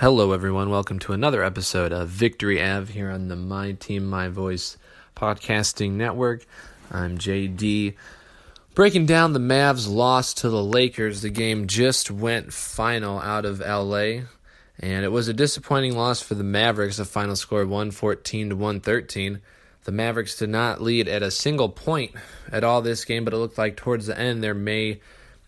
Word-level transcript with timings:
Hello, 0.00 0.30
everyone. 0.30 0.70
Welcome 0.70 1.00
to 1.00 1.12
another 1.12 1.42
episode 1.42 1.92
of 1.92 2.08
Victory 2.08 2.62
Av 2.62 2.90
here 2.90 3.10
on 3.10 3.26
the 3.26 3.34
My 3.34 3.72
Team, 3.72 4.06
My 4.06 4.28
Voice 4.28 4.76
podcasting 5.16 5.94
network. 5.94 6.46
I'm 6.88 7.18
JD. 7.18 7.96
Breaking 8.76 9.06
down 9.06 9.32
the 9.32 9.40
Mavs' 9.40 9.90
loss 9.90 10.34
to 10.34 10.50
the 10.50 10.62
Lakers, 10.62 11.22
the 11.22 11.30
game 11.30 11.66
just 11.66 12.12
went 12.12 12.52
final 12.52 13.18
out 13.18 13.44
of 13.44 13.58
LA, 13.58 14.20
and 14.78 15.04
it 15.04 15.10
was 15.10 15.26
a 15.26 15.34
disappointing 15.34 15.96
loss 15.96 16.22
for 16.22 16.36
the 16.36 16.44
Mavericks. 16.44 16.98
The 16.98 17.04
final 17.04 17.34
score 17.34 17.66
114 17.66 18.50
to 18.50 18.54
113. 18.54 19.40
The 19.82 19.92
Mavericks 19.92 20.38
did 20.38 20.50
not 20.50 20.80
lead 20.80 21.08
at 21.08 21.24
a 21.24 21.32
single 21.32 21.70
point 21.70 22.12
at 22.52 22.62
all 22.62 22.82
this 22.82 23.04
game, 23.04 23.24
but 23.24 23.34
it 23.34 23.38
looked 23.38 23.58
like 23.58 23.76
towards 23.76 24.06
the 24.06 24.16
end 24.16 24.44
there 24.44 24.54
may 24.54 25.00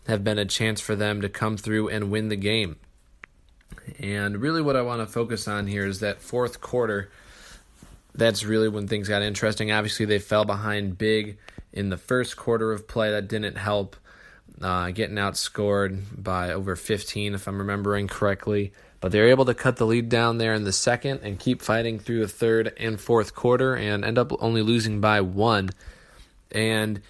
have 0.07 0.25
been 0.25 0.37
a 0.37 0.43
chance 0.43 0.81
for 0.81 0.97
them 0.97 1.21
to 1.21 1.29
come 1.29 1.55
through 1.55 1.87
and 1.87 2.11
win 2.11 2.27
the 2.27 2.35
game. 2.35 2.75
And 3.99 4.37
really, 4.37 4.61
what 4.61 4.75
I 4.75 4.81
want 4.81 5.01
to 5.01 5.11
focus 5.11 5.47
on 5.47 5.67
here 5.67 5.85
is 5.85 5.99
that 5.99 6.21
fourth 6.21 6.61
quarter. 6.61 7.11
That's 8.13 8.43
really 8.43 8.67
when 8.67 8.87
things 8.87 9.07
got 9.07 9.21
interesting. 9.21 9.71
Obviously, 9.71 10.05
they 10.05 10.19
fell 10.19 10.45
behind 10.45 10.97
big 10.97 11.37
in 11.71 11.89
the 11.89 11.97
first 11.97 12.35
quarter 12.35 12.71
of 12.71 12.87
play. 12.87 13.11
That 13.11 13.27
didn't 13.27 13.57
help. 13.57 13.95
Uh, 14.61 14.91
getting 14.91 15.15
outscored 15.15 16.03
by 16.15 16.51
over 16.51 16.75
15, 16.75 17.33
if 17.33 17.47
I'm 17.47 17.57
remembering 17.57 18.07
correctly. 18.07 18.73
But 18.99 19.11
they 19.11 19.19
were 19.19 19.29
able 19.29 19.45
to 19.45 19.55
cut 19.55 19.77
the 19.77 19.87
lead 19.87 20.09
down 20.09 20.37
there 20.37 20.53
in 20.53 20.65
the 20.65 20.71
second 20.71 21.21
and 21.23 21.39
keep 21.39 21.63
fighting 21.63 21.97
through 21.97 22.19
the 22.19 22.27
third 22.27 22.71
and 22.77 23.01
fourth 23.01 23.33
quarter 23.33 23.75
and 23.75 24.05
end 24.05 24.19
up 24.19 24.31
only 24.39 24.61
losing 24.61 25.01
by 25.01 25.21
one. 25.21 25.71
And 26.51 27.01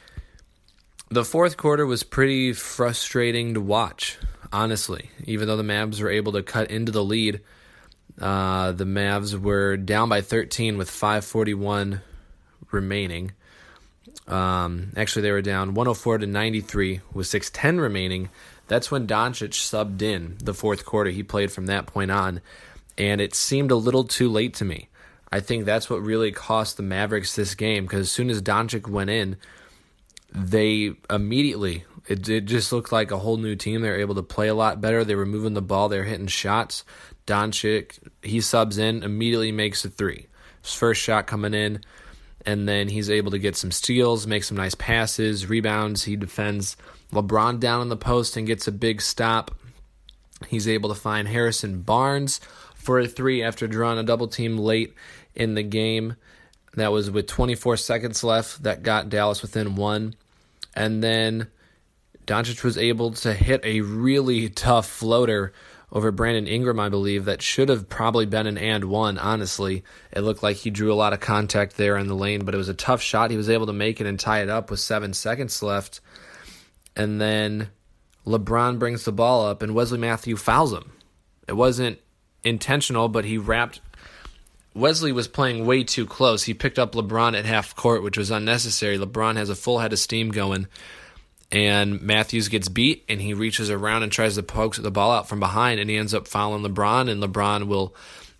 the 1.09 1.25
fourth 1.25 1.57
quarter 1.57 1.85
was 1.85 2.03
pretty 2.03 2.53
frustrating 2.53 3.55
to 3.55 3.59
watch 3.59 4.17
honestly. 4.51 5.09
Even 5.25 5.47
though 5.47 5.57
the 5.57 5.63
Mavs 5.63 6.01
were 6.01 6.09
able 6.09 6.33
to 6.33 6.43
cut 6.43 6.71
into 6.71 6.91
the 6.91 7.03
lead, 7.03 7.41
uh, 8.19 8.71
the 8.71 8.85
Mavs 8.85 9.39
were 9.39 9.77
down 9.77 10.09
by 10.09 10.21
13 10.21 10.77
with 10.77 10.89
541 10.89 12.01
remaining. 12.71 13.31
Um, 14.27 14.91
actually, 14.95 15.23
they 15.23 15.31
were 15.31 15.41
down 15.41 15.73
104 15.73 16.19
to 16.19 16.27
93 16.27 17.01
with 17.13 17.27
610 17.27 17.81
remaining. 17.81 18.29
That's 18.67 18.89
when 18.89 19.07
Doncic 19.07 19.51
subbed 19.51 20.01
in 20.01 20.37
the 20.41 20.53
fourth 20.53 20.85
quarter. 20.85 21.09
He 21.09 21.23
played 21.23 21.51
from 21.51 21.65
that 21.65 21.87
point 21.87 22.11
on, 22.11 22.41
and 22.97 23.19
it 23.19 23.35
seemed 23.35 23.71
a 23.71 23.75
little 23.75 24.05
too 24.05 24.29
late 24.29 24.53
to 24.55 24.65
me. 24.65 24.87
I 25.31 25.39
think 25.39 25.65
that's 25.65 25.89
what 25.89 26.01
really 26.01 26.31
cost 26.31 26.77
the 26.77 26.83
Mavericks 26.83 27.35
this 27.35 27.55
game 27.55 27.85
because 27.85 28.01
as 28.01 28.11
soon 28.11 28.29
as 28.29 28.41
Doncic 28.41 28.87
went 28.87 29.09
in, 29.09 29.37
they 30.33 30.93
immediately 31.09 31.85
it, 32.11 32.27
it 32.27 32.41
just 32.41 32.73
looked 32.73 32.91
like 32.91 33.11
a 33.11 33.17
whole 33.17 33.37
new 33.37 33.55
team. 33.55 33.81
They 33.81 33.89
were 33.89 33.99
able 33.99 34.15
to 34.15 34.23
play 34.23 34.49
a 34.49 34.53
lot 34.53 34.81
better. 34.81 35.05
They 35.05 35.15
were 35.15 35.25
moving 35.25 35.53
the 35.53 35.61
ball. 35.61 35.87
They 35.87 35.97
were 35.97 36.03
hitting 36.03 36.27
shots. 36.27 36.83
Doncic, 37.25 37.99
he 38.21 38.41
subs 38.41 38.77
in, 38.77 39.03
immediately 39.03 39.51
makes 39.51 39.85
a 39.85 39.89
three. 39.89 40.27
His 40.61 40.73
first 40.73 41.01
shot 41.01 41.25
coming 41.25 41.53
in, 41.53 41.81
and 42.45 42.67
then 42.67 42.89
he's 42.89 43.09
able 43.09 43.31
to 43.31 43.39
get 43.39 43.55
some 43.55 43.71
steals, 43.71 44.27
make 44.27 44.43
some 44.43 44.57
nice 44.57 44.75
passes, 44.75 45.47
rebounds. 45.47 46.03
He 46.03 46.17
defends 46.17 46.75
LeBron 47.13 47.59
down 47.59 47.81
in 47.81 47.89
the 47.89 47.97
post 47.97 48.35
and 48.35 48.45
gets 48.45 48.67
a 48.67 48.71
big 48.71 49.01
stop. 49.01 49.51
He's 50.47 50.67
able 50.67 50.89
to 50.89 50.99
find 50.99 51.27
Harrison 51.27 51.81
Barnes 51.81 52.41
for 52.75 52.99
a 52.99 53.07
three 53.07 53.41
after 53.41 53.67
drawing 53.67 53.99
a 53.99 54.03
double 54.03 54.27
team 54.27 54.57
late 54.57 54.93
in 55.33 55.55
the 55.55 55.63
game. 55.63 56.15
That 56.75 56.91
was 56.91 57.09
with 57.09 57.27
24 57.27 57.77
seconds 57.77 58.23
left. 58.23 58.63
That 58.63 58.83
got 58.83 59.09
Dallas 59.09 59.41
within 59.41 59.75
one. 59.75 60.15
And 60.75 61.03
then 61.03 61.47
Doncic 62.31 62.63
was 62.63 62.77
able 62.77 63.11
to 63.11 63.33
hit 63.33 63.59
a 63.65 63.81
really 63.81 64.47
tough 64.47 64.87
floater 64.87 65.51
over 65.91 66.13
Brandon 66.13 66.47
Ingram, 66.47 66.79
I 66.79 66.87
believe, 66.87 67.25
that 67.25 67.41
should 67.41 67.67
have 67.67 67.89
probably 67.89 68.25
been 68.25 68.47
an 68.47 68.57
and 68.57 68.85
one, 68.85 69.17
honestly. 69.17 69.83
It 70.13 70.21
looked 70.21 70.41
like 70.41 70.55
he 70.55 70.69
drew 70.69 70.93
a 70.93 70.95
lot 70.95 71.11
of 71.11 71.19
contact 71.19 71.75
there 71.75 71.97
in 71.97 72.07
the 72.07 72.15
lane, 72.15 72.45
but 72.45 72.55
it 72.55 72.57
was 72.57 72.69
a 72.69 72.73
tough 72.73 73.01
shot. 73.01 73.31
He 73.31 73.35
was 73.35 73.49
able 73.49 73.65
to 73.65 73.73
make 73.73 73.99
it 73.99 74.07
and 74.07 74.17
tie 74.17 74.41
it 74.41 74.47
up 74.47 74.71
with 74.71 74.79
seven 74.79 75.13
seconds 75.13 75.61
left. 75.61 75.99
And 76.95 77.19
then 77.19 77.69
LeBron 78.25 78.79
brings 78.79 79.03
the 79.03 79.11
ball 79.11 79.45
up, 79.45 79.61
and 79.61 79.75
Wesley 79.75 79.99
Matthew 79.99 80.37
fouls 80.37 80.71
him. 80.71 80.93
It 81.49 81.57
wasn't 81.57 81.99
intentional, 82.45 83.09
but 83.09 83.25
he 83.25 83.37
wrapped. 83.37 83.81
Wesley 84.73 85.11
was 85.11 85.27
playing 85.27 85.65
way 85.65 85.83
too 85.83 86.05
close. 86.05 86.43
He 86.43 86.53
picked 86.53 86.79
up 86.79 86.93
LeBron 86.93 87.37
at 87.37 87.43
half 87.43 87.75
court, 87.75 88.03
which 88.03 88.17
was 88.17 88.31
unnecessary. 88.31 88.97
LeBron 88.97 89.35
has 89.35 89.49
a 89.49 89.55
full 89.55 89.79
head 89.79 89.91
of 89.91 89.99
steam 89.99 90.31
going 90.31 90.69
and 91.51 92.01
Matthews 92.01 92.47
gets 92.47 92.69
beat 92.69 93.03
and 93.09 93.21
he 93.21 93.33
reaches 93.33 93.69
around 93.69 94.03
and 94.03 94.11
tries 94.11 94.35
to 94.35 94.43
poke 94.43 94.75
the 94.75 94.91
ball 94.91 95.11
out 95.11 95.27
from 95.27 95.39
behind 95.39 95.79
and 95.79 95.89
he 95.89 95.97
ends 95.97 96.13
up 96.13 96.27
fouling 96.27 96.63
LeBron 96.63 97.09
and 97.09 97.21
LeBron 97.21 97.67
will 97.67 97.95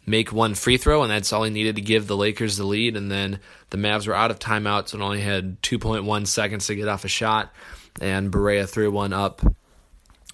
make 0.05 0.31
one 0.31 0.55
free 0.55 0.77
throw 0.77 1.03
and 1.03 1.11
that's 1.11 1.31
all 1.31 1.43
he 1.43 1.51
needed 1.51 1.75
to 1.75 1.81
give 1.81 2.07
the 2.07 2.17
Lakers 2.17 2.57
the 2.57 2.63
lead 2.63 2.95
and 2.95 3.11
then 3.11 3.39
the 3.69 3.77
Mavs 3.77 4.07
were 4.07 4.15
out 4.15 4.31
of 4.31 4.39
timeouts 4.39 4.93
and 4.93 5.03
only 5.03 5.21
had 5.21 5.61
2.1 5.61 6.27
seconds 6.27 6.67
to 6.67 6.75
get 6.75 6.87
off 6.87 7.05
a 7.05 7.09
shot 7.09 7.53
and 7.99 8.31
Barea 8.31 8.67
threw 8.67 8.89
one 8.91 9.13
up 9.13 9.41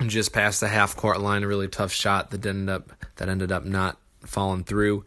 just 0.06 0.32
past 0.32 0.60
the 0.60 0.68
half 0.68 0.96
court 0.96 1.20
line 1.20 1.44
a 1.44 1.48
really 1.48 1.68
tough 1.68 1.92
shot 1.92 2.30
that 2.32 2.46
ended 2.46 2.70
up 2.70 2.92
that 3.16 3.30
ended 3.30 3.52
up 3.52 3.66
not 3.66 3.98
falling 4.22 4.64
through. 4.64 5.04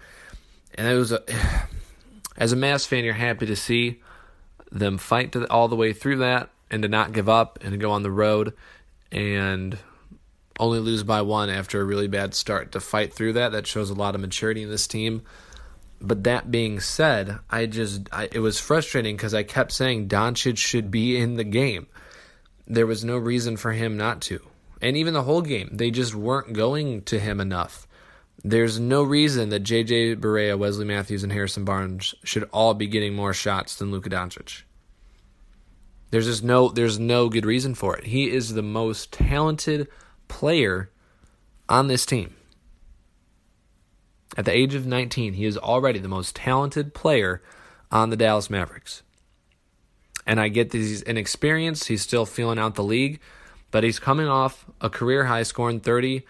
And 0.75 0.89
it 0.89 0.95
was 0.95 1.13
a 1.13 1.23
as 2.37 2.53
a 2.53 2.57
Mavs 2.57 2.87
fan 2.87 3.05
you're 3.05 3.15
happy 3.15 3.47
to 3.47 3.57
see 3.57 4.01
them 4.73 4.99
fight 4.99 5.33
the, 5.33 5.51
all 5.51 5.69
the 5.69 5.77
way 5.77 5.93
through 5.93 6.17
that 6.19 6.51
and 6.71 6.83
to 6.83 6.89
not 6.89 7.13
give 7.13 7.29
up 7.29 7.59
and 7.63 7.73
to 7.73 7.79
go 7.79 7.91
on 7.91 8.03
the 8.03 8.11
road 8.11 8.55
and 9.11 9.79
only 10.59 10.79
lose 10.79 11.03
by 11.03 11.23
one 11.23 11.49
after 11.49 11.81
a 11.81 11.85
really 11.85 12.07
bad 12.07 12.35
start 12.35 12.73
to 12.73 12.81
fight 12.81 13.13
through 13.13 13.33
that 13.33 13.53
that 13.53 13.67
shows 13.67 13.91
a 13.91 13.95
lot 13.95 14.15
of 14.15 14.21
maturity 14.21 14.63
in 14.63 14.71
this 14.71 14.87
team. 14.87 15.23
But 16.03 16.25
that 16.25 16.51
being 16.51 16.81
said 16.81 17.39
i 17.51 17.67
just 17.67 18.09
I, 18.13 18.29
it 18.33 18.41
was 18.41 18.59
frustrating 18.59 19.17
because 19.17 19.35
i 19.35 19.43
kept 19.43 19.73
saying 19.73 20.09
Doncic 20.09 20.57
should 20.57 20.91
be 20.91 21.17
in 21.17 21.37
the 21.37 21.45
game. 21.45 21.87
There 22.67 22.87
was 22.87 23.05
no 23.05 23.17
reason 23.17 23.57
for 23.57 23.73
him 23.73 23.97
not 23.97 24.21
to. 24.23 24.41
And 24.81 24.97
even 24.97 25.15
the 25.15 25.25
whole 25.25 25.43
game 25.43 25.71
they 25.73 25.91
just 25.91 26.15
weren't 26.15 26.53
going 26.53 27.03
to 27.03 27.19
him 27.19 27.41
enough. 27.41 27.87
There's 28.43 28.81
no 28.81 29.03
reason 29.03 29.51
that 29.51 29.65
JJ 29.65 30.17
Barea, 30.17 30.59
Wesley 30.59 30.87
Matthews, 30.87 31.23
and 31.23 31.33
Harrison 31.33 31.67
Barnes 31.67 32.15
should 32.25 32.49
all 32.53 32.73
be 32.73 32.87
getting 32.87 33.15
more 33.15 33.35
shots 33.35 33.77
than 33.77 33.91
Luka 33.91 34.09
Doncic. 34.09 34.63
There's 36.11 36.27
just 36.27 36.43
no 36.43 36.69
there's 36.69 36.99
no 36.99 37.29
good 37.29 37.47
reason 37.47 37.75
for 37.75 37.97
it. 37.97 38.07
He 38.07 38.31
is 38.31 38.55
the 38.55 38.63
most 38.63 39.13
talented 39.13 39.89
player 40.29 40.91
on 41.69 41.87
this 41.87 42.05
team. 42.05 42.35
At 44.37 44.45
the 44.45 44.57
age 44.57 44.75
of 44.75 44.87
19, 44.87 45.35
he 45.35 45.45
is 45.45 45.59
already 45.59 45.99
the 45.99 46.09
most 46.09 46.37
talented 46.37 46.95
player 46.95 47.43
on 47.91 48.11
the 48.11 48.17
Dallas 48.17 48.51
Mavericks. 48.51 49.03
And 50.27 50.41
I 50.41 50.49
get 50.49 50.71
that 50.71 50.79
he's 50.79 51.03
inexperienced, 51.03 51.89
he's 51.89 52.03
still 52.03 52.27
feeling 52.27 52.59
out 52.59 52.77
the 52.77 52.85
league, 52.85 53.21
but 53.71 53.83
he's 53.83 53.99
coming 53.99 54.29
off 54.29 54.67
a 54.81 54.91
career 54.91 55.25
high 55.25 55.43
scoring 55.43 55.81
30 55.81 56.25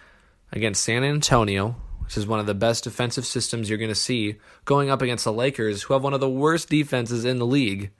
against 0.52 0.82
San 0.82 1.04
Antonio, 1.04 1.76
which 1.98 2.16
is 2.16 2.26
one 2.26 2.40
of 2.40 2.46
the 2.46 2.54
best 2.54 2.84
defensive 2.84 3.26
systems 3.26 3.68
you're 3.68 3.78
going 3.78 3.90
to 3.90 3.94
see, 3.94 4.36
going 4.64 4.88
up 4.88 5.02
against 5.02 5.24
the 5.24 5.32
Lakers, 5.32 5.82
who 5.82 5.92
have 5.92 6.02
one 6.02 6.14
of 6.14 6.20
the 6.20 6.30
worst 6.30 6.70
defenses 6.70 7.24
in 7.24 7.38
the 7.38 7.46
league 7.46 7.90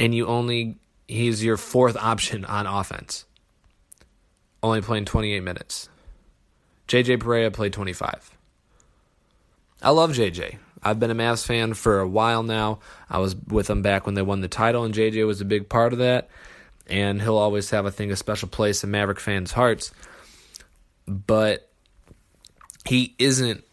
and 0.00 0.14
you 0.14 0.26
only 0.26 0.78
he's 1.06 1.44
your 1.44 1.58
fourth 1.58 1.96
option 1.96 2.44
on 2.46 2.66
offense. 2.66 3.26
Only 4.62 4.80
playing 4.80 5.04
28 5.04 5.40
minutes. 5.40 5.88
JJ 6.88 7.18
Barea 7.18 7.52
played 7.52 7.72
25. 7.72 8.36
I 9.82 9.90
love 9.90 10.12
JJ. 10.12 10.58
I've 10.82 10.98
been 10.98 11.10
a 11.10 11.14
Mavs 11.14 11.46
fan 11.46 11.74
for 11.74 12.00
a 12.00 12.08
while 12.08 12.42
now. 12.42 12.80
I 13.08 13.18
was 13.18 13.36
with 13.36 13.66
them 13.66 13.82
back 13.82 14.06
when 14.06 14.14
they 14.14 14.22
won 14.22 14.40
the 14.40 14.48
title, 14.48 14.84
and 14.84 14.94
JJ 14.94 15.26
was 15.26 15.40
a 15.40 15.44
big 15.44 15.68
part 15.68 15.92
of 15.92 15.98
that. 15.98 16.30
And 16.86 17.20
he'll 17.20 17.36
always 17.36 17.70
have, 17.70 17.86
I 17.86 17.90
think, 17.90 18.10
a 18.10 18.16
special 18.16 18.48
place 18.48 18.82
in 18.82 18.90
Maverick 18.90 19.20
fans' 19.20 19.52
hearts. 19.52 19.92
But 21.06 21.68
he 22.86 23.14
isn't 23.18 23.64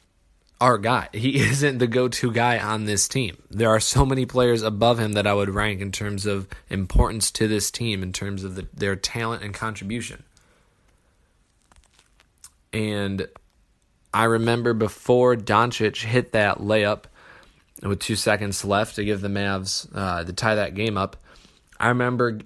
our 0.59 0.77
guy. 0.77 1.09
He 1.13 1.39
isn't 1.50 1.77
the 1.77 1.88
go 1.88 2.07
to 2.07 2.31
guy 2.31 2.59
on 2.59 2.86
this 2.86 3.07
team. 3.07 3.38
There 3.50 3.69
are 3.69 3.80
so 3.80 4.06
many 4.06 4.25
players 4.25 4.62
above 4.63 5.00
him 5.00 5.13
that 5.13 5.27
I 5.27 5.33
would 5.33 5.50
rank 5.50 5.81
in 5.81 5.92
terms 5.92 6.25
of 6.25 6.48
importance 6.69 7.31
to 7.31 7.48
this 7.48 7.71
team, 7.71 8.04
in 8.04 8.13
terms 8.13 8.44
of 8.44 8.56
the, 8.56 8.68
their 8.74 8.95
talent 8.95 9.44
and 9.44 9.54
contribution. 9.54 10.24
And 12.74 13.27
I 14.13 14.25
remember 14.25 14.74
before 14.74 15.36
Doncic 15.36 16.04
hit 16.04 16.31
that 16.33 16.60
layup 16.60 17.03
with 17.81 18.00
two 18.00 18.15
seconds 18.15 18.65
left 18.65 18.95
to 18.95 19.06
give 19.06 19.21
the 19.21 19.27
Mavs 19.27 19.88
uh, 19.95 20.24
to 20.24 20.33
tie 20.33 20.56
that 20.56 20.75
game 20.75 20.98
up, 20.98 21.18
I 21.80 21.89
remember 21.89 22.39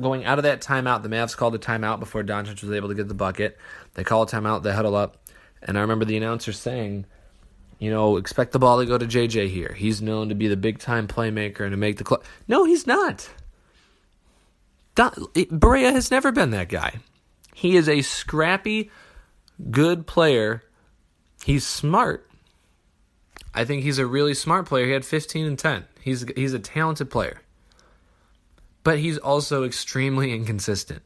going 0.00 0.24
out 0.24 0.38
of 0.38 0.44
that 0.44 0.60
timeout. 0.60 1.02
The 1.02 1.08
Mavs 1.08 1.36
called 1.36 1.54
a 1.54 1.58
timeout 1.58 2.00
before 2.00 2.22
Doncic 2.22 2.62
was 2.62 2.72
able 2.72 2.88
to 2.88 2.94
get 2.94 3.08
the 3.08 3.14
bucket. 3.14 3.56
They 3.94 4.04
call 4.04 4.22
a 4.22 4.26
timeout, 4.26 4.62
they 4.62 4.72
huddle 4.72 4.96
up. 4.96 5.16
And 5.62 5.76
I 5.76 5.80
remember 5.80 6.04
the 6.04 6.16
announcer 6.16 6.52
saying, 6.52 7.06
you 7.78 7.90
know, 7.90 8.16
expect 8.16 8.52
the 8.52 8.58
ball 8.58 8.78
to 8.78 8.86
go 8.86 8.98
to 8.98 9.06
JJ 9.06 9.48
here. 9.50 9.72
He's 9.76 10.02
known 10.02 10.28
to 10.30 10.34
be 10.34 10.48
the 10.48 10.56
big 10.56 10.78
time 10.78 11.06
playmaker 11.06 11.60
and 11.60 11.70
to 11.70 11.76
make 11.76 11.96
the 11.98 12.04
club. 12.04 12.24
No, 12.46 12.64
he's 12.64 12.86
not. 12.86 13.30
Don- 14.94 15.12
Barea 15.34 15.92
has 15.92 16.10
never 16.10 16.32
been 16.32 16.50
that 16.50 16.68
guy. 16.68 16.94
He 17.54 17.76
is 17.76 17.88
a 17.88 18.02
scrappy, 18.02 18.90
good 19.70 20.06
player. 20.06 20.62
He's 21.44 21.66
smart. 21.66 22.28
I 23.54 23.64
think 23.64 23.82
he's 23.82 23.98
a 23.98 24.06
really 24.06 24.34
smart 24.34 24.66
player. 24.66 24.86
He 24.86 24.92
had 24.92 25.04
15 25.04 25.46
and 25.46 25.58
10. 25.58 25.84
He's 26.00 26.24
he's 26.36 26.52
a 26.52 26.58
talented 26.58 27.10
player. 27.10 27.40
But 28.84 28.98
he's 28.98 29.18
also 29.18 29.64
extremely 29.64 30.32
inconsistent. 30.34 31.02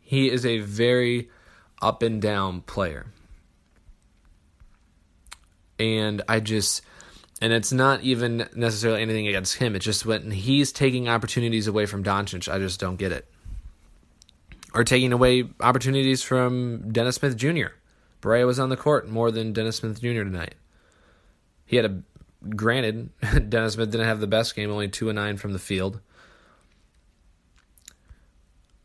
He 0.00 0.30
is 0.30 0.44
a 0.44 0.58
very 0.58 1.30
up 1.80 2.02
and 2.02 2.20
down 2.20 2.60
player. 2.62 3.06
And 5.82 6.22
I 6.28 6.38
just 6.40 6.82
and 7.42 7.52
it's 7.52 7.72
not 7.72 8.02
even 8.02 8.48
necessarily 8.54 9.02
anything 9.02 9.26
against 9.26 9.56
him. 9.56 9.74
It's 9.74 9.84
just 9.84 10.06
when 10.06 10.30
he's 10.30 10.70
taking 10.70 11.08
opportunities 11.08 11.66
away 11.66 11.86
from 11.86 12.04
Doncic, 12.04 12.48
I 12.48 12.60
just 12.60 12.78
don't 12.78 12.94
get 12.94 13.10
it. 13.10 13.26
Or 14.72 14.84
taking 14.84 15.12
away 15.12 15.48
opportunities 15.58 16.22
from 16.22 16.92
Dennis 16.92 17.16
Smith 17.16 17.36
Jr. 17.36 17.74
Barea 18.20 18.46
was 18.46 18.60
on 18.60 18.68
the 18.68 18.76
court 18.76 19.08
more 19.08 19.32
than 19.32 19.52
Dennis 19.52 19.76
Smith 19.78 20.00
Jr. 20.00 20.22
tonight. 20.22 20.54
He 21.66 21.74
had 21.74 21.84
a 21.84 22.02
granted 22.48 23.10
Dennis 23.50 23.74
Smith 23.74 23.90
didn't 23.90 24.06
have 24.06 24.20
the 24.20 24.28
best 24.28 24.54
game, 24.54 24.70
only 24.70 24.88
two 24.88 25.08
and 25.08 25.16
nine 25.16 25.36
from 25.36 25.52
the 25.52 25.58
field. 25.58 26.00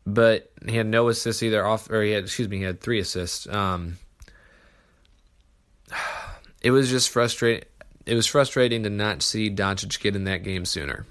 But 0.04 0.50
he 0.66 0.76
had 0.76 0.86
no 0.88 1.08
assists 1.08 1.44
either 1.44 1.64
off 1.64 1.88
or 1.90 2.02
he 2.02 2.10
had 2.10 2.24
excuse 2.24 2.48
me, 2.48 2.58
he 2.58 2.64
had 2.64 2.80
three 2.80 2.98
assists. 2.98 3.46
Um, 3.46 3.98
it 6.60 6.70
was 6.70 6.90
just 6.90 7.10
frustrating 7.10 7.64
it 8.08 8.14
was 8.14 8.26
frustrating 8.26 8.84
to 8.84 8.90
not 8.90 9.22
see 9.22 9.50
Doncic 9.50 10.00
get 10.00 10.16
in 10.16 10.24
that 10.24 10.42
game 10.42 10.64
sooner. 10.64 11.06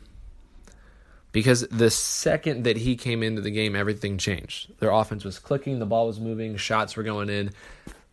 Because 1.31 1.61
the 1.67 1.91
second 1.91 2.63
that 2.63 2.77
he 2.77 2.95
came 2.95 3.21
into 3.21 3.41
the 3.41 3.51
game, 3.51 3.75
everything 3.75 4.17
changed. 4.17 4.71
Their 4.79 4.89
offense 4.89 5.23
was 5.23 5.37
clicking, 5.37 5.77
the 5.77 5.85
ball 5.85 6.07
was 6.07 6.19
moving, 6.19 6.57
shots 6.57 6.95
were 6.95 7.03
going 7.03 7.29
in, 7.29 7.51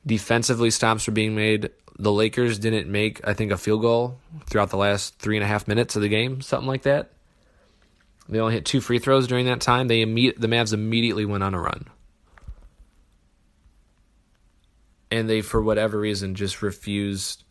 defensively 0.04 0.70
stops 0.70 1.06
were 1.06 1.14
being 1.14 1.34
made. 1.34 1.70
The 1.98 2.12
Lakers 2.12 2.58
didn't 2.58 2.90
make, 2.90 3.26
I 3.26 3.32
think, 3.32 3.52
a 3.52 3.56
field 3.56 3.80
goal 3.80 4.18
throughout 4.50 4.68
the 4.68 4.76
last 4.76 5.18
three 5.18 5.36
and 5.38 5.44
a 5.44 5.48
half 5.48 5.66
minutes 5.66 5.96
of 5.96 6.02
the 6.02 6.08
game, 6.08 6.42
something 6.42 6.68
like 6.68 6.82
that. 6.82 7.12
They 8.28 8.40
only 8.40 8.54
hit 8.54 8.66
two 8.66 8.82
free 8.82 8.98
throws 8.98 9.26
during 9.26 9.46
that 9.46 9.62
time. 9.62 9.88
They 9.88 10.04
imme- 10.04 10.38
the 10.38 10.48
Mavs 10.48 10.74
immediately 10.74 11.24
went 11.24 11.44
on 11.44 11.54
a 11.54 11.60
run. 11.60 11.86
And 15.14 15.30
they, 15.30 15.42
for 15.42 15.62
whatever 15.62 16.00
reason, 16.00 16.34
just 16.34 16.60
refused 16.60 17.44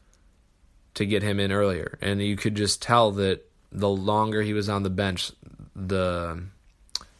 to 0.95 1.05
get 1.05 1.23
him 1.23 1.39
in 1.39 1.53
earlier. 1.53 1.97
And 2.01 2.21
you 2.21 2.35
could 2.35 2.55
just 2.55 2.81
tell 2.81 3.11
that 3.11 3.49
the 3.71 3.87
longer 3.87 4.41
he 4.41 4.51
was 4.51 4.67
on 4.67 4.83
the 4.83 4.89
bench, 4.89 5.31
the 5.73 6.43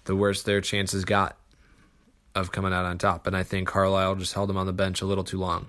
the 0.03 0.17
worse 0.17 0.43
their 0.43 0.59
chances 0.59 1.05
got 1.05 1.37
of 2.35 2.51
coming 2.51 2.73
out 2.73 2.83
on 2.83 2.97
top. 2.97 3.25
And 3.25 3.37
I 3.37 3.43
think 3.43 3.69
Carlisle 3.69 4.15
just 4.15 4.33
held 4.33 4.49
him 4.49 4.57
on 4.57 4.65
the 4.65 4.73
bench 4.73 5.01
a 5.01 5.05
little 5.05 5.23
too 5.23 5.39
long. 5.39 5.67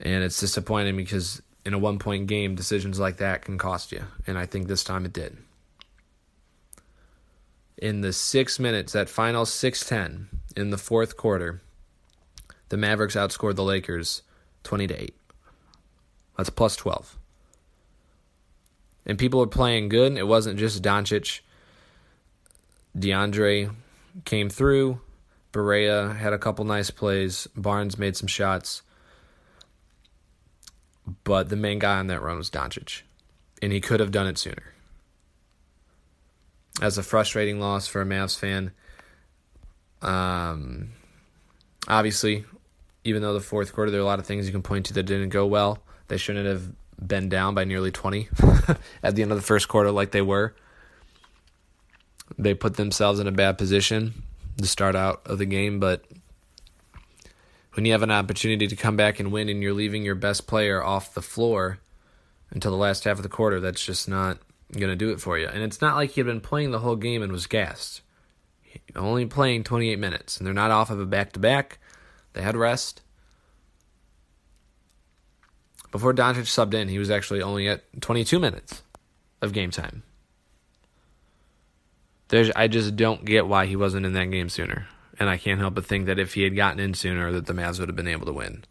And 0.00 0.24
it's 0.24 0.40
disappointing 0.40 0.96
because 0.96 1.42
in 1.66 1.74
a 1.74 1.78
one 1.78 1.98
point 1.98 2.26
game, 2.26 2.54
decisions 2.54 2.98
like 2.98 3.18
that 3.18 3.42
can 3.42 3.58
cost 3.58 3.92
you. 3.92 4.02
And 4.26 4.38
I 4.38 4.46
think 4.46 4.66
this 4.66 4.82
time 4.82 5.04
it 5.04 5.12
did. 5.12 5.36
In 7.76 8.00
the 8.00 8.14
six 8.14 8.58
minutes, 8.58 8.94
that 8.94 9.10
final 9.10 9.44
6 9.44 9.86
10 9.86 10.28
in 10.56 10.70
the 10.70 10.78
fourth 10.78 11.18
quarter, 11.18 11.60
the 12.72 12.78
Mavericks 12.78 13.16
outscored 13.16 13.56
the 13.56 13.62
Lakers 13.62 14.22
20 14.62 14.86
to 14.86 15.02
8. 15.02 15.14
That's 16.38 16.48
plus 16.48 16.74
12. 16.74 17.18
And 19.04 19.18
people 19.18 19.40
were 19.40 19.46
playing 19.46 19.90
good. 19.90 20.16
It 20.16 20.26
wasn't 20.26 20.58
just 20.58 20.82
Doncic. 20.82 21.40
DeAndre 22.96 23.74
came 24.24 24.48
through. 24.48 25.02
Barea 25.52 26.16
had 26.16 26.32
a 26.32 26.38
couple 26.38 26.64
nice 26.64 26.88
plays. 26.88 27.46
Barnes 27.54 27.98
made 27.98 28.16
some 28.16 28.26
shots. 28.26 28.80
But 31.24 31.50
the 31.50 31.56
main 31.56 31.78
guy 31.78 31.98
on 31.98 32.06
that 32.06 32.22
run 32.22 32.38
was 32.38 32.48
Doncic. 32.48 33.02
And 33.60 33.70
he 33.70 33.82
could 33.82 34.00
have 34.00 34.12
done 34.12 34.26
it 34.26 34.38
sooner. 34.38 34.72
As 36.80 36.96
a 36.96 37.02
frustrating 37.02 37.60
loss 37.60 37.86
for 37.86 38.00
a 38.00 38.06
Mavs 38.06 38.38
fan. 38.38 38.72
Um, 40.00 40.92
obviously, 41.86 42.46
even 43.04 43.22
though 43.22 43.34
the 43.34 43.40
fourth 43.40 43.72
quarter, 43.72 43.90
there 43.90 44.00
are 44.00 44.02
a 44.02 44.06
lot 44.06 44.18
of 44.18 44.26
things 44.26 44.46
you 44.46 44.52
can 44.52 44.62
point 44.62 44.86
to 44.86 44.94
that 44.94 45.04
didn't 45.04 45.30
go 45.30 45.46
well. 45.46 45.78
They 46.08 46.16
shouldn't 46.16 46.46
have 46.46 46.70
been 47.06 47.28
down 47.28 47.54
by 47.54 47.64
nearly 47.64 47.90
20 47.90 48.28
at 49.02 49.14
the 49.14 49.22
end 49.22 49.32
of 49.32 49.38
the 49.38 49.42
first 49.42 49.68
quarter 49.68 49.90
like 49.90 50.12
they 50.12 50.22
were. 50.22 50.54
They 52.38 52.54
put 52.54 52.76
themselves 52.76 53.18
in 53.18 53.26
a 53.26 53.32
bad 53.32 53.58
position 53.58 54.22
to 54.58 54.66
start 54.66 54.94
out 54.94 55.22
of 55.26 55.38
the 55.38 55.46
game, 55.46 55.80
but 55.80 56.04
when 57.74 57.84
you 57.86 57.92
have 57.92 58.02
an 58.02 58.10
opportunity 58.10 58.66
to 58.66 58.76
come 58.76 58.96
back 58.96 59.18
and 59.18 59.32
win 59.32 59.48
and 59.48 59.62
you're 59.62 59.72
leaving 59.72 60.04
your 60.04 60.14
best 60.14 60.46
player 60.46 60.82
off 60.82 61.14
the 61.14 61.22
floor 61.22 61.78
until 62.50 62.70
the 62.70 62.76
last 62.76 63.04
half 63.04 63.16
of 63.16 63.22
the 63.22 63.28
quarter, 63.28 63.60
that's 63.60 63.84
just 63.84 64.08
not 64.08 64.38
going 64.72 64.88
to 64.88 64.96
do 64.96 65.10
it 65.10 65.20
for 65.20 65.38
you. 65.38 65.46
And 65.46 65.62
it's 65.62 65.80
not 65.80 65.96
like 65.96 66.10
he 66.10 66.20
had 66.20 66.26
been 66.26 66.40
playing 66.40 66.70
the 66.70 66.80
whole 66.80 66.96
game 66.96 67.22
and 67.22 67.32
was 67.32 67.46
gassed. 67.46 68.02
Only 68.96 69.26
playing 69.26 69.64
28 69.64 69.98
minutes, 69.98 70.38
and 70.38 70.46
they're 70.46 70.54
not 70.54 70.70
off 70.70 70.90
of 70.90 71.00
a 71.00 71.06
back 71.06 71.32
to 71.32 71.40
back. 71.40 71.78
They 72.32 72.42
had 72.42 72.56
rest. 72.56 73.02
Before 75.90 76.14
Doncic 76.14 76.46
subbed 76.46 76.74
in, 76.74 76.88
he 76.88 76.98
was 76.98 77.10
actually 77.10 77.42
only 77.42 77.68
at 77.68 77.82
22 78.00 78.38
minutes 78.38 78.82
of 79.42 79.52
game 79.52 79.70
time. 79.70 80.02
There's, 82.28 82.50
I 82.56 82.66
just 82.66 82.96
don't 82.96 83.26
get 83.26 83.46
why 83.46 83.66
he 83.66 83.76
wasn't 83.76 84.06
in 84.06 84.14
that 84.14 84.30
game 84.30 84.48
sooner. 84.48 84.86
And 85.20 85.28
I 85.28 85.36
can't 85.36 85.60
help 85.60 85.74
but 85.74 85.84
think 85.84 86.06
that 86.06 86.18
if 86.18 86.32
he 86.32 86.42
had 86.42 86.56
gotten 86.56 86.80
in 86.80 86.94
sooner, 86.94 87.30
that 87.32 87.44
the 87.44 87.52
Mavs 87.52 87.78
would 87.78 87.90
have 87.90 87.96
been 87.96 88.08
able 88.08 88.24
to 88.24 88.32
win. 88.32 88.64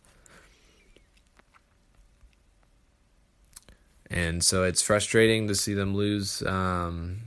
And 4.10 4.44
so 4.44 4.64
it's 4.64 4.82
frustrating 4.82 5.48
to 5.48 5.56
see 5.56 5.76
them 5.76 5.96
lose 5.96 6.42
um, 6.42 7.20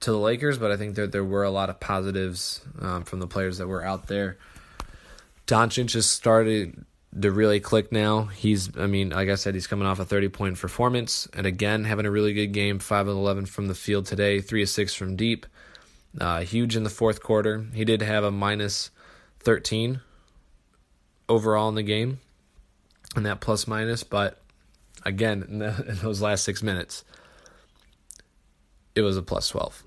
to 0.00 0.10
the 0.10 0.18
Lakers, 0.18 0.58
but 0.58 0.70
I 0.70 0.76
think 0.76 0.96
that 0.96 1.12
there 1.12 1.24
were 1.24 1.44
a 1.44 1.50
lot 1.50 1.70
of 1.70 1.80
positives 1.80 2.60
um, 2.80 3.04
from 3.04 3.20
the 3.20 3.26
players 3.26 3.58
that 3.58 3.68
were 3.68 3.84
out 3.84 4.08
there. 4.08 4.36
Doncic 5.46 5.86
just 5.86 6.12
started 6.12 6.84
to 7.20 7.30
really 7.30 7.60
click 7.60 7.92
now. 7.92 8.24
He's, 8.24 8.76
I 8.76 8.86
mean, 8.86 9.10
like 9.10 9.28
I 9.28 9.34
said, 9.34 9.54
he's 9.54 9.66
coming 9.66 9.86
off 9.86 9.98
a 9.98 10.04
30 10.04 10.28
point 10.28 10.58
performance, 10.58 11.28
and 11.34 11.46
again, 11.46 11.84
having 11.84 12.06
a 12.06 12.10
really 12.10 12.32
good 12.32 12.48
game 12.48 12.78
5 12.78 13.08
of 13.08 13.16
11 13.16 13.46
from 13.46 13.68
the 13.68 13.74
field 13.74 14.06
today, 14.06 14.40
3 14.40 14.62
of 14.62 14.68
6 14.68 14.94
from 14.94 15.16
deep. 15.16 15.46
Uh, 16.20 16.42
huge 16.42 16.76
in 16.76 16.84
the 16.84 16.90
fourth 16.90 17.22
quarter. 17.22 17.66
He 17.72 17.84
did 17.84 18.00
have 18.00 18.22
a 18.22 18.30
minus 18.30 18.90
13 19.40 20.00
overall 21.28 21.68
in 21.68 21.74
the 21.74 21.82
game, 21.82 22.20
and 23.16 23.26
that 23.26 23.40
plus 23.40 23.66
minus, 23.66 24.04
but 24.04 24.40
again, 25.04 25.44
in, 25.48 25.58
the, 25.60 25.84
in 25.88 25.96
those 25.96 26.20
last 26.20 26.44
six 26.44 26.62
minutes, 26.62 27.04
it 28.94 29.02
was 29.02 29.16
a 29.16 29.22
plus 29.22 29.48
12. 29.48 29.82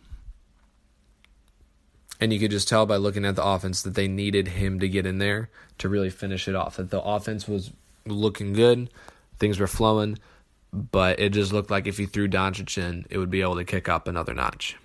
And 2.20 2.34
you 2.34 2.40
could 2.40 2.52
just 2.52 2.68
tell 2.68 2.86
by 2.86 2.98
looking 2.98 3.26
at 3.26 3.36
the 3.36 3.44
offense 3.46 3.84
that 3.84 3.94
they 3.94 4.08
needed 4.08 4.48
him 4.48 4.80
to 4.80 4.90
get 4.90 5.06
in 5.06 5.20
there 5.20 5.50
to 5.78 5.90
really 5.90 6.10
finish 6.10 6.48
it 6.48 6.56
off. 6.56 6.78
That 6.78 6.90
the 6.90 7.02
offense 7.02 7.48
was 7.48 7.72
looking 8.06 8.54
good, 8.54 8.90
things 9.40 9.60
were 9.60 9.68
flowing, 9.68 10.18
but 10.74 11.20
it 11.20 11.30
just 11.30 11.54
looked 11.54 11.70
like 11.70 11.88
if 11.88 12.00
you 12.00 12.08
threw 12.08 12.28
Doncic 12.28 12.78
in, 12.78 13.06
it 13.10 13.18
would 13.18 13.30
be 13.30 13.42
able 13.42 13.56
to 13.56 13.66
kick 13.66 13.88
up 13.88 14.08
another 14.08 14.34
notch. 14.34 14.78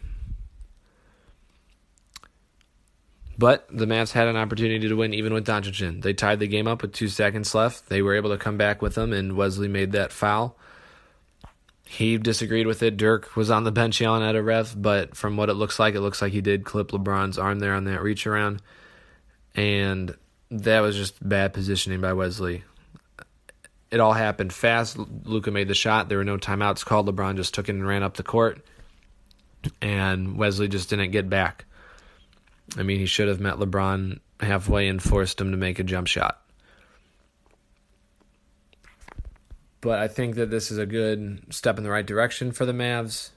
But 3.39 3.67
the 3.71 3.87
Mavs 3.87 4.12
had 4.12 4.29
an 4.29 4.37
opportunity 4.37 4.87
to 4.89 4.95
win 4.95 5.15
even 5.15 5.33
with 5.33 5.47
Doncic 5.47 5.81
in. 5.81 6.01
They 6.01 6.12
tied 6.12 6.39
the 6.39 6.47
game 6.47 6.69
up 6.69 6.83
with 6.83 6.93
two 6.93 7.09
seconds 7.09 7.55
left. 7.55 7.89
They 7.89 8.03
were 8.03 8.15
able 8.15 8.31
to 8.31 8.39
come 8.39 8.57
back 8.57 8.83
with 8.83 8.95
them, 8.95 9.12
and 9.12 9.37
Wesley 9.37 9.69
made 9.69 9.93
that 9.93 10.12
foul. 10.12 10.57
He 11.85 12.17
disagreed 12.17 12.67
with 12.67 12.83
it. 12.83 12.97
Dirk 12.97 13.37
was 13.37 13.51
on 13.51 13.65
the 13.65 13.73
bench 13.73 14.01
yelling 14.01 14.23
at 14.23 14.37
a 14.37 14.43
ref, 14.43 14.75
but 14.77 15.17
from 15.17 15.37
what 15.37 15.51
it 15.51 15.55
looks 15.55 15.79
like, 15.79 15.95
it 15.95 16.01
looks 16.01 16.23
like 16.23 16.33
he 16.33 16.41
did 16.41 16.65
clip 16.65 16.91
LeBron's 16.91 17.39
arm 17.39 17.59
there 17.59 17.75
on 17.75 17.85
that 17.85 18.03
reach 18.03 18.27
around. 18.27 18.62
And 19.55 20.17
that 20.51 20.81
was 20.81 20.97
just 20.97 21.27
bad 21.27 21.53
positioning 21.53 22.01
by 22.01 22.12
Wesley. 22.15 22.65
It 23.91 24.01
all 24.01 24.15
happened 24.15 24.55
fast. 24.55 24.97
Luka 25.25 25.51
made 25.51 25.69
the 25.69 25.75
shot. 25.75 26.09
There 26.09 26.19
were 26.19 26.25
no 26.25 26.39
timeouts 26.39 26.85
called. 26.85 27.15
LeBron 27.15 27.37
just 27.37 27.53
took 27.53 27.69
it 27.69 27.75
and 27.75 27.87
ran 27.87 28.03
up 28.03 28.17
the 28.17 28.23
court. 28.23 28.65
And 29.83 30.39
Wesley 30.39 30.69
just 30.69 30.89
didn't 30.89 31.11
get 31.11 31.29
back. 31.29 31.67
I 32.79 32.85
mean, 32.85 32.99
he 32.99 33.07
should 33.07 33.29
have 33.29 33.41
met 33.41 33.57
LeBron 33.57 34.19
halfway 34.41 34.89
and 34.89 35.03
forced 35.03 35.41
him 35.41 35.51
to 35.51 35.59
make 35.59 35.79
a 35.79 35.85
jump 35.85 36.07
shot. 36.07 36.41
But 39.83 39.99
I 39.99 40.09
think 40.09 40.37
that 40.37 40.49
this 40.49 40.71
is 40.71 40.79
a 40.79 40.87
good 40.87 41.45
step 41.51 41.77
in 41.77 41.85
the 41.85 41.91
right 41.91 42.07
direction 42.07 42.53
for 42.53 42.65
the 42.65 42.73
Mavs. 42.73 43.31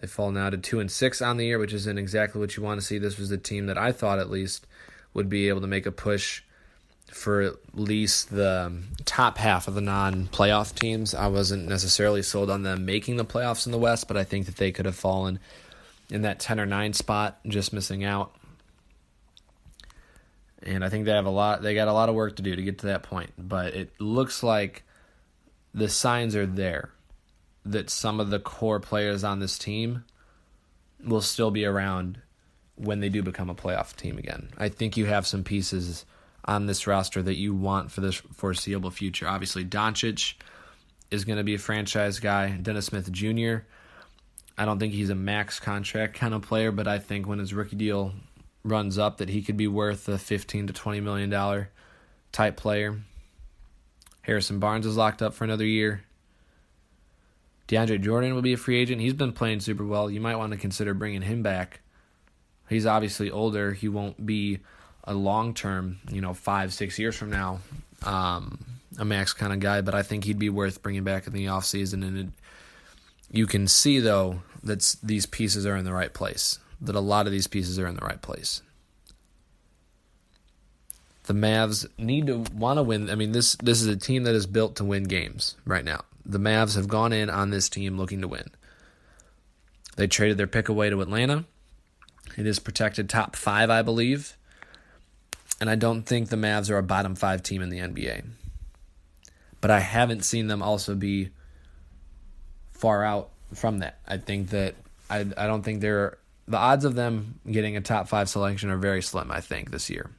They 0.00 0.06
fall 0.06 0.30
now 0.30 0.50
to 0.50 0.58
two 0.58 0.78
and 0.78 0.90
six 0.90 1.20
on 1.20 1.38
the 1.38 1.46
year, 1.46 1.58
which 1.58 1.72
isn't 1.72 1.98
exactly 1.98 2.40
what 2.40 2.56
you 2.56 2.62
want 2.62 2.80
to 2.80 2.86
see. 2.86 2.98
This 2.98 3.18
was 3.18 3.30
the 3.30 3.38
team 3.38 3.66
that 3.66 3.78
I 3.78 3.90
thought 3.90 4.20
at 4.20 4.30
least 4.30 4.66
would 5.14 5.28
be 5.28 5.48
able 5.48 5.62
to 5.62 5.66
make 5.66 5.86
a 5.86 5.90
push 5.90 6.42
for 7.10 7.40
at 7.40 7.54
least 7.72 8.30
the 8.30 8.82
top 9.06 9.38
half 9.38 9.66
of 9.66 9.74
the 9.74 9.80
non-playoff 9.80 10.74
teams. 10.78 11.14
I 11.14 11.28
wasn't 11.28 11.66
necessarily 11.66 12.22
sold 12.22 12.50
on 12.50 12.62
them 12.62 12.84
making 12.84 13.16
the 13.16 13.24
playoffs 13.24 13.64
in 13.64 13.72
the 13.72 13.78
West, 13.78 14.06
but 14.06 14.18
I 14.18 14.24
think 14.24 14.46
that 14.46 14.56
they 14.56 14.70
could 14.70 14.84
have 14.84 14.94
fallen 14.94 15.40
in 16.10 16.22
that 16.22 16.40
10 16.40 16.60
or 16.60 16.66
9 16.66 16.92
spot, 16.92 17.38
just 17.46 17.72
missing 17.72 18.04
out. 18.04 18.34
And 20.62 20.84
I 20.84 20.90
think 20.90 21.06
they 21.06 21.12
have 21.12 21.26
a 21.26 21.30
lot 21.30 21.62
they 21.62 21.74
got 21.74 21.88
a 21.88 21.92
lot 21.92 22.08
of 22.08 22.14
work 22.14 22.36
to 22.36 22.42
do 22.42 22.54
to 22.54 22.62
get 22.62 22.80
to 22.80 22.86
that 22.88 23.04
point, 23.04 23.30
but 23.38 23.74
it 23.74 23.98
looks 23.98 24.42
like 24.42 24.82
the 25.78 25.88
signs 25.88 26.34
are 26.34 26.46
there 26.46 26.90
that 27.64 27.90
some 27.90 28.20
of 28.20 28.30
the 28.30 28.38
core 28.38 28.80
players 28.80 29.24
on 29.24 29.40
this 29.40 29.58
team 29.58 30.04
will 31.04 31.20
still 31.20 31.50
be 31.50 31.64
around 31.64 32.20
when 32.76 33.00
they 33.00 33.08
do 33.08 33.22
become 33.22 33.50
a 33.50 33.54
playoff 33.54 33.94
team 33.94 34.18
again. 34.18 34.48
I 34.56 34.68
think 34.68 34.96
you 34.96 35.06
have 35.06 35.26
some 35.26 35.44
pieces 35.44 36.04
on 36.44 36.66
this 36.66 36.86
roster 36.86 37.22
that 37.22 37.36
you 37.36 37.54
want 37.54 37.90
for 37.90 38.00
this 38.00 38.16
foreseeable 38.16 38.90
future. 38.90 39.28
Obviously, 39.28 39.64
Doncic 39.64 40.34
is 41.10 41.24
going 41.24 41.38
to 41.38 41.44
be 41.44 41.54
a 41.54 41.58
franchise 41.58 42.18
guy. 42.18 42.50
Dennis 42.50 42.86
Smith 42.86 43.10
Jr. 43.12 43.58
I 44.56 44.64
don't 44.64 44.78
think 44.78 44.92
he's 44.92 45.10
a 45.10 45.14
max 45.14 45.60
contract 45.60 46.14
kind 46.14 46.34
of 46.34 46.42
player, 46.42 46.72
but 46.72 46.88
I 46.88 46.98
think 46.98 47.26
when 47.26 47.38
his 47.38 47.54
rookie 47.54 47.76
deal 47.76 48.12
runs 48.64 48.98
up, 48.98 49.18
that 49.18 49.28
he 49.28 49.42
could 49.42 49.56
be 49.56 49.68
worth 49.68 50.08
a 50.08 50.18
fifteen 50.18 50.66
to 50.66 50.72
twenty 50.72 51.00
million 51.00 51.30
dollar 51.30 51.70
type 52.32 52.56
player. 52.56 52.98
Harrison 54.28 54.58
Barnes 54.58 54.84
is 54.84 54.94
locked 54.94 55.22
up 55.22 55.32
for 55.32 55.44
another 55.44 55.64
year. 55.64 56.04
DeAndre 57.66 57.98
Jordan 57.98 58.34
will 58.34 58.42
be 58.42 58.52
a 58.52 58.58
free 58.58 58.76
agent. 58.76 59.00
He's 59.00 59.14
been 59.14 59.32
playing 59.32 59.60
super 59.60 59.86
well. 59.86 60.10
You 60.10 60.20
might 60.20 60.36
want 60.36 60.52
to 60.52 60.58
consider 60.58 60.92
bringing 60.92 61.22
him 61.22 61.42
back. 61.42 61.80
He's 62.68 62.84
obviously 62.84 63.30
older. 63.30 63.72
He 63.72 63.88
won't 63.88 64.26
be 64.26 64.58
a 65.04 65.14
long 65.14 65.54
term, 65.54 65.98
you 66.12 66.20
know, 66.20 66.34
five, 66.34 66.74
six 66.74 66.98
years 66.98 67.16
from 67.16 67.30
now, 67.30 67.60
um, 68.02 68.66
a 68.98 69.04
max 69.06 69.32
kind 69.32 69.50
of 69.50 69.60
guy, 69.60 69.80
but 69.80 69.94
I 69.94 70.02
think 70.02 70.24
he'd 70.24 70.38
be 70.38 70.50
worth 70.50 70.82
bringing 70.82 71.04
back 71.04 71.26
in 71.26 71.32
the 71.32 71.46
offseason. 71.46 72.06
And 72.06 72.18
it, 72.18 72.28
you 73.30 73.46
can 73.46 73.66
see, 73.66 73.98
though, 73.98 74.42
that 74.62 74.94
these 75.02 75.24
pieces 75.24 75.64
are 75.64 75.76
in 75.76 75.86
the 75.86 75.94
right 75.94 76.12
place, 76.12 76.58
that 76.82 76.94
a 76.94 77.00
lot 77.00 77.24
of 77.24 77.32
these 77.32 77.46
pieces 77.46 77.78
are 77.78 77.86
in 77.86 77.94
the 77.94 78.04
right 78.04 78.20
place. 78.20 78.60
The 81.28 81.34
Mavs 81.34 81.86
need 81.98 82.26
to 82.26 82.38
want 82.52 82.78
to 82.78 82.82
win. 82.82 83.08
I 83.08 83.14
mean, 83.14 83.32
this 83.32 83.54
this 83.62 83.80
is 83.80 83.86
a 83.86 83.96
team 83.96 84.24
that 84.24 84.34
is 84.34 84.46
built 84.46 84.76
to 84.76 84.84
win 84.84 85.04
games 85.04 85.56
right 85.64 85.84
now. 85.84 86.04
The 86.26 86.38
Mavs 86.38 86.74
have 86.74 86.88
gone 86.88 87.12
in 87.12 87.30
on 87.30 87.50
this 87.50 87.68
team 87.68 87.96
looking 87.96 88.20
to 88.22 88.28
win. 88.28 88.50
They 89.96 90.06
traded 90.06 90.36
their 90.36 90.46
pick 90.46 90.68
away 90.68 90.90
to 90.90 91.00
Atlanta. 91.00 91.44
It 92.36 92.46
is 92.46 92.58
protected 92.58 93.08
top 93.08 93.36
five, 93.36 93.70
I 93.70 93.82
believe 93.82 94.36
and 95.60 95.68
I 95.68 95.74
don't 95.74 96.02
think 96.02 96.28
the 96.28 96.36
Mavs 96.36 96.70
are 96.70 96.78
a 96.78 96.82
bottom 96.82 97.14
five 97.14 97.42
team 97.42 97.62
in 97.62 97.68
the 97.68 97.78
NBA. 97.78 98.24
But 99.60 99.70
I 99.70 99.80
haven't 99.80 100.24
seen 100.24 100.46
them 100.46 100.62
also 100.62 100.94
be 100.94 101.30
far 102.70 103.04
out 103.04 103.30
from 103.54 103.80
that. 103.80 103.98
I 104.06 104.18
think 104.18 104.50
that 104.50 104.76
I 105.10 105.20
I 105.36 105.46
don't 105.46 105.62
think 105.62 105.80
they're 105.80 106.18
the 106.46 106.56
odds 106.56 106.84
of 106.84 106.94
them 106.94 107.40
getting 107.50 107.76
a 107.76 107.80
top 107.80 108.08
five 108.08 108.28
selection 108.28 108.70
are 108.70 108.76
very 108.76 109.02
slim. 109.02 109.32
I 109.32 109.40
think 109.40 109.70
this 109.70 109.90
year. 109.90 110.10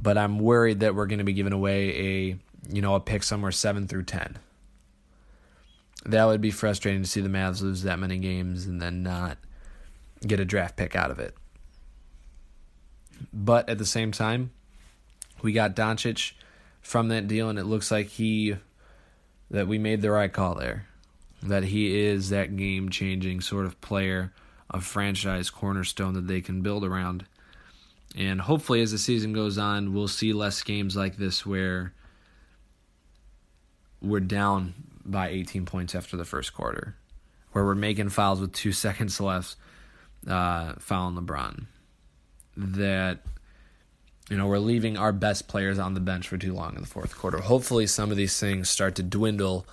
But 0.00 0.16
I'm 0.16 0.38
worried 0.38 0.80
that 0.80 0.94
we're 0.94 1.06
going 1.06 1.18
to 1.18 1.24
be 1.24 1.32
giving 1.32 1.52
away 1.52 1.90
a 1.90 2.38
you 2.70 2.82
know 2.82 2.94
a 2.94 3.00
pick 3.00 3.22
somewhere 3.22 3.52
seven 3.52 3.86
through 3.86 4.04
ten. 4.04 4.38
That 6.04 6.26
would 6.26 6.40
be 6.40 6.52
frustrating 6.52 7.02
to 7.02 7.08
see 7.08 7.20
the 7.20 7.28
Mavs 7.28 7.60
lose 7.60 7.82
that 7.82 7.98
many 7.98 8.18
games 8.18 8.66
and 8.66 8.80
then 8.80 9.02
not 9.02 9.36
get 10.26 10.40
a 10.40 10.44
draft 10.44 10.76
pick 10.76 10.94
out 10.94 11.10
of 11.10 11.18
it. 11.18 11.34
But 13.32 13.68
at 13.68 13.78
the 13.78 13.86
same 13.86 14.12
time, 14.12 14.52
we 15.42 15.52
got 15.52 15.76
Doncic 15.76 16.32
from 16.80 17.08
that 17.08 17.28
deal, 17.28 17.48
and 17.48 17.58
it 17.58 17.64
looks 17.64 17.90
like 17.90 18.06
he 18.06 18.56
that 19.50 19.66
we 19.66 19.78
made 19.78 20.02
the 20.02 20.10
right 20.10 20.32
call 20.32 20.54
there. 20.54 20.86
That 21.42 21.64
he 21.64 21.98
is 21.98 22.30
that 22.30 22.56
game 22.56 22.88
changing 22.88 23.40
sort 23.40 23.66
of 23.66 23.80
player, 23.80 24.32
a 24.70 24.80
franchise 24.80 25.50
cornerstone 25.50 26.14
that 26.14 26.26
they 26.26 26.40
can 26.40 26.62
build 26.62 26.84
around. 26.84 27.26
And 28.16 28.40
hopefully, 28.40 28.80
as 28.80 28.92
the 28.92 28.98
season 28.98 29.32
goes 29.32 29.58
on, 29.58 29.92
we'll 29.92 30.08
see 30.08 30.32
less 30.32 30.62
games 30.62 30.96
like 30.96 31.16
this 31.16 31.44
where 31.44 31.92
we're 34.00 34.20
down 34.20 34.74
by 35.04 35.28
18 35.28 35.66
points 35.66 35.94
after 35.94 36.16
the 36.16 36.24
first 36.24 36.54
quarter, 36.54 36.96
where 37.52 37.64
we're 37.64 37.74
making 37.74 38.08
fouls 38.08 38.40
with 38.40 38.52
two 38.52 38.72
seconds 38.72 39.20
left, 39.20 39.56
uh, 40.26 40.74
fouling 40.78 41.16
LeBron 41.16 41.66
that 42.56 43.20
you 44.28 44.36
know 44.36 44.46
we're 44.46 44.58
leaving 44.58 44.96
our 44.96 45.12
best 45.12 45.46
players 45.46 45.78
on 45.78 45.94
the 45.94 46.00
bench 46.00 46.26
for 46.26 46.36
too 46.36 46.52
long 46.52 46.74
in 46.74 46.80
the 46.80 46.88
fourth 46.88 47.16
quarter. 47.16 47.38
Hopefully, 47.38 47.86
some 47.86 48.10
of 48.10 48.16
these 48.16 48.38
things 48.38 48.68
start 48.68 48.94
to 48.96 49.02
dwindle 49.02 49.66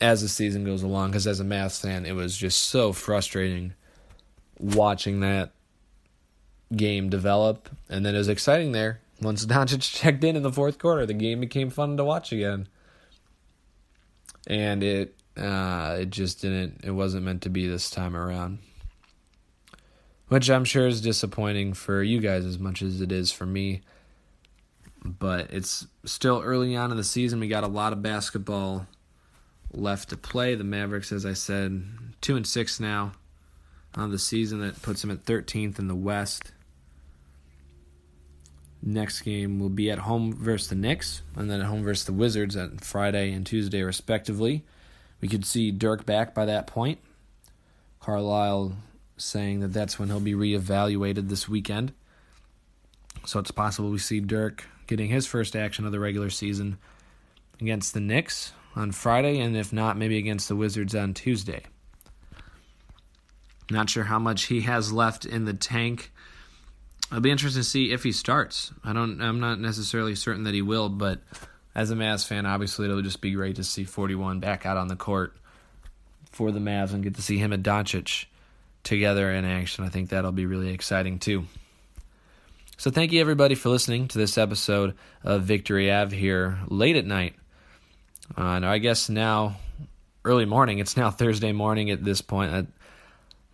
as 0.00 0.22
the 0.22 0.28
season 0.28 0.64
goes 0.64 0.82
along. 0.82 1.10
Because 1.10 1.26
as 1.26 1.40
a 1.40 1.44
Mavs 1.44 1.80
fan, 1.80 2.06
it 2.06 2.12
was 2.12 2.36
just 2.36 2.64
so 2.64 2.92
frustrating 2.92 3.74
watching 4.58 5.20
that 5.20 5.52
game 6.74 7.08
develop, 7.08 7.68
and 7.88 8.04
then 8.04 8.14
it 8.14 8.18
was 8.18 8.28
exciting 8.28 8.72
there 8.72 9.00
once 9.20 9.44
Doncic 9.46 9.80
checked 9.80 10.24
in 10.24 10.36
in 10.36 10.42
the 10.42 10.52
fourth 10.52 10.78
quarter. 10.78 11.06
The 11.06 11.14
game 11.14 11.40
became 11.40 11.70
fun 11.70 11.96
to 11.96 12.04
watch 12.04 12.32
again, 12.32 12.68
and 14.46 14.82
it 14.82 15.14
uh, 15.36 15.98
it 16.00 16.10
just 16.10 16.42
didn't. 16.42 16.80
It 16.84 16.90
wasn't 16.90 17.24
meant 17.24 17.42
to 17.42 17.50
be 17.50 17.66
this 17.66 17.90
time 17.90 18.16
around 18.16 18.58
which 20.28 20.50
I'm 20.50 20.64
sure 20.64 20.86
is 20.86 21.00
disappointing 21.00 21.72
for 21.72 22.02
you 22.02 22.20
guys 22.20 22.44
as 22.44 22.58
much 22.58 22.82
as 22.82 23.00
it 23.00 23.10
is 23.10 23.32
for 23.32 23.46
me. 23.46 23.80
But 25.04 25.52
it's 25.52 25.86
still 26.04 26.42
early 26.44 26.76
on 26.76 26.90
in 26.90 26.96
the 26.96 27.04
season. 27.04 27.40
We 27.40 27.48
got 27.48 27.64
a 27.64 27.68
lot 27.68 27.92
of 27.92 28.02
basketball 28.02 28.86
left 29.72 30.10
to 30.10 30.16
play. 30.16 30.54
The 30.54 30.64
Mavericks, 30.64 31.12
as 31.12 31.24
I 31.24 31.32
said, 31.32 31.82
two 32.20 32.36
and 32.36 32.46
six 32.46 32.78
now 32.78 33.12
on 33.94 34.10
the 34.10 34.18
season. 34.18 34.60
That 34.60 34.82
puts 34.82 35.00
them 35.00 35.10
at 35.10 35.24
13th 35.24 35.78
in 35.78 35.88
the 35.88 35.94
West. 35.94 36.52
Next 38.80 39.22
game 39.22 39.58
will 39.58 39.68
be 39.68 39.90
at 39.90 39.98
home 39.98 40.32
versus 40.32 40.68
the 40.68 40.74
Knicks, 40.74 41.22
and 41.36 41.50
then 41.50 41.60
at 41.60 41.66
home 41.66 41.82
versus 41.82 42.04
the 42.06 42.12
Wizards 42.12 42.56
on 42.56 42.78
Friday 42.78 43.32
and 43.32 43.44
Tuesday, 43.44 43.82
respectively. 43.82 44.64
We 45.20 45.28
could 45.28 45.44
see 45.44 45.70
Dirk 45.70 46.06
back 46.06 46.34
by 46.34 46.44
that 46.46 46.66
point. 46.66 47.00
Carlisle 48.00 48.76
saying 49.16 49.60
that 49.60 49.72
that's 49.72 49.98
when 49.98 50.08
he'll 50.08 50.20
be 50.20 50.34
reevaluated 50.34 51.28
this 51.28 51.48
weekend. 51.48 51.92
So 53.26 53.40
it's 53.40 53.50
possible 53.50 53.90
we 53.90 53.98
see 53.98 54.20
Dirk 54.20 54.64
getting 54.86 55.08
his 55.08 55.26
first 55.26 55.56
action 55.56 55.84
of 55.84 55.92
the 55.92 56.00
regular 56.00 56.30
season 56.30 56.78
against 57.60 57.94
the 57.94 58.00
Knicks 58.00 58.52
on 58.76 58.92
Friday, 58.92 59.40
and 59.40 59.56
if 59.56 59.72
not, 59.72 59.96
maybe 59.96 60.18
against 60.18 60.48
the 60.48 60.56
Wizards 60.56 60.94
on 60.94 61.14
Tuesday. 61.14 61.64
Not 63.70 63.90
sure 63.90 64.04
how 64.04 64.18
much 64.18 64.44
he 64.44 64.62
has 64.62 64.92
left 64.92 65.26
in 65.26 65.44
the 65.44 65.52
tank. 65.52 66.12
It'll 67.10 67.20
be 67.20 67.30
interesting 67.30 67.62
to 67.62 67.68
see 67.68 67.92
if 67.92 68.02
he 68.02 68.12
starts. 68.12 68.72
I 68.84 68.92
don't. 68.92 69.20
I'm 69.20 69.40
not 69.40 69.58
necessarily 69.58 70.14
certain 70.14 70.44
that 70.44 70.54
he 70.54 70.62
will, 70.62 70.88
but 70.88 71.20
as 71.74 71.90
a 71.90 71.94
Mavs 71.94 72.26
fan, 72.26 72.44
obviously 72.44 72.86
it'll 72.86 73.02
just 73.02 73.20
be 73.20 73.30
great 73.30 73.56
to 73.56 73.64
see 73.64 73.84
41 73.84 74.40
back 74.40 74.66
out 74.66 74.76
on 74.76 74.88
the 74.88 74.96
court 74.96 75.36
for 76.30 76.50
the 76.50 76.60
Mavs 76.60 76.92
and 76.92 77.02
get 77.02 77.14
to 77.14 77.22
see 77.22 77.38
him 77.38 77.52
and 77.52 77.64
Doncic 77.64 78.26
together 78.84 79.30
in 79.30 79.44
action. 79.44 79.84
I 79.84 79.88
think 79.88 80.10
that'll 80.10 80.32
be 80.32 80.46
really 80.46 80.70
exciting 80.70 81.18
too. 81.18 81.46
So 82.76 82.90
thank 82.90 83.12
you 83.12 83.20
everybody 83.20 83.54
for 83.54 83.70
listening 83.70 84.08
to 84.08 84.18
this 84.18 84.38
episode 84.38 84.94
of 85.24 85.42
Victory 85.42 85.90
Ave 85.90 86.16
here 86.16 86.58
late 86.68 86.96
at 86.96 87.04
night. 87.04 87.34
Uh, 88.36 88.60
I 88.62 88.78
guess 88.78 89.08
now 89.08 89.56
early 90.24 90.44
morning. 90.44 90.78
It's 90.78 90.96
now 90.96 91.10
Thursday 91.12 91.52
morning 91.52 91.90
at 91.90 92.04
this 92.04 92.20
point. 92.20 92.68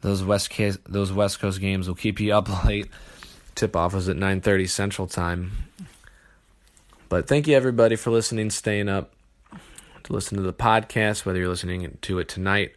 Those 0.00 0.22
West 0.22 0.50
Coast, 0.50 0.80
those 0.86 1.12
West 1.12 1.40
Coast 1.40 1.60
games 1.60 1.88
will 1.88 1.94
keep 1.94 2.20
you 2.20 2.34
up 2.34 2.64
late. 2.64 2.88
Tip 3.54 3.76
off 3.76 3.94
is 3.94 4.08
at 4.08 4.16
9:30 4.16 4.66
Central 4.66 5.06
Time. 5.06 5.52
But 7.08 7.28
thank 7.28 7.46
you 7.46 7.54
everybody 7.54 7.96
for 7.96 8.10
listening, 8.10 8.50
staying 8.50 8.88
up 8.88 9.12
to 10.04 10.12
listen 10.12 10.36
to 10.36 10.42
the 10.42 10.52
podcast, 10.52 11.24
whether 11.24 11.38
you're 11.38 11.48
listening 11.48 11.96
to 12.02 12.18
it 12.18 12.28
tonight 12.28 12.72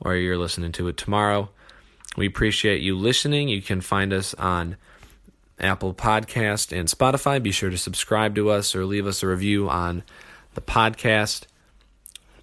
or 0.00 0.16
you're 0.16 0.38
listening 0.38 0.72
to 0.72 0.88
it 0.88 0.96
tomorrow. 0.96 1.50
We 2.16 2.26
appreciate 2.26 2.80
you 2.80 2.96
listening. 2.96 3.48
You 3.48 3.62
can 3.62 3.80
find 3.80 4.12
us 4.12 4.34
on 4.34 4.76
Apple 5.60 5.94
Podcast 5.94 6.76
and 6.76 6.88
Spotify. 6.88 7.42
Be 7.42 7.52
sure 7.52 7.70
to 7.70 7.78
subscribe 7.78 8.34
to 8.34 8.50
us 8.50 8.74
or 8.74 8.84
leave 8.84 9.06
us 9.06 9.22
a 9.22 9.26
review 9.26 9.68
on 9.68 10.02
the 10.54 10.60
podcast. 10.60 11.44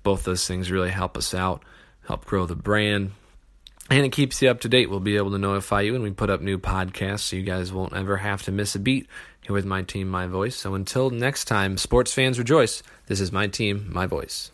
Both 0.03 0.23
those 0.23 0.47
things 0.47 0.71
really 0.71 0.91
help 0.91 1.17
us 1.17 1.33
out, 1.33 1.63
help 2.07 2.25
grow 2.25 2.45
the 2.45 2.55
brand, 2.55 3.11
and 3.89 4.05
it 4.05 4.11
keeps 4.11 4.41
you 4.41 4.49
up 4.49 4.61
to 4.61 4.69
date. 4.69 4.89
We'll 4.89 4.99
be 4.99 5.17
able 5.17 5.31
to 5.31 5.37
notify 5.37 5.81
you 5.81 5.93
when 5.93 6.01
we 6.01 6.11
put 6.11 6.29
up 6.29 6.41
new 6.41 6.57
podcasts 6.57 7.21
so 7.21 7.35
you 7.35 7.43
guys 7.43 7.73
won't 7.73 7.93
ever 7.93 8.17
have 8.17 8.43
to 8.43 8.51
miss 8.51 8.75
a 8.75 8.79
beat 8.79 9.07
here 9.41 9.53
with 9.53 9.65
my 9.65 9.81
team, 9.81 10.07
my 10.07 10.27
voice. 10.27 10.55
So 10.55 10.75
until 10.75 11.09
next 11.09 11.45
time, 11.45 11.77
sports 11.77 12.13
fans 12.13 12.37
rejoice. 12.37 12.83
This 13.07 13.19
is 13.19 13.31
my 13.31 13.47
team, 13.47 13.89
my 13.91 14.05
voice. 14.05 14.51